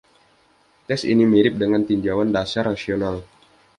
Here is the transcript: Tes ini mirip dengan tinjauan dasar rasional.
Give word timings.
Tes 0.89 1.01
ini 1.13 1.25
mirip 1.33 1.55
dengan 1.63 1.81
tinjauan 1.89 2.29
dasar 2.37 2.63
rasional. 2.71 3.15